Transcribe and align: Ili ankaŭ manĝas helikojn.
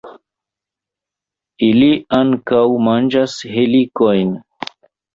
Ili 1.69 1.91
ankaŭ 2.21 2.65
manĝas 2.91 3.39
helikojn. 3.55 4.37